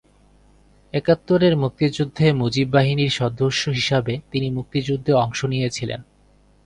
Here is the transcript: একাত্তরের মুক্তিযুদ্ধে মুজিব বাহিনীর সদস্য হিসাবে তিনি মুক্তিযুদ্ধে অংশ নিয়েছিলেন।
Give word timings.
একাত্তরের 0.93 1.53
মুক্তিযুদ্ধে 1.57 2.25
মুজিব 2.33 2.67
বাহিনীর 2.71 3.11
সদস্য 3.11 3.63
হিসাবে 3.69 4.13
তিনি 4.31 4.47
মুক্তিযুদ্ধে 4.49 5.11
অংশ 5.15 5.39
নিয়েছিলেন। 5.45 6.01